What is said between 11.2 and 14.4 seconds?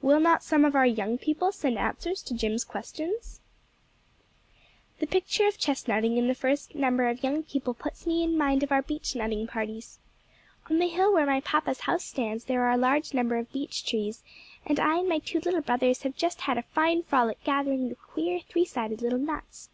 my papa's house stands there are a large number of beech trees,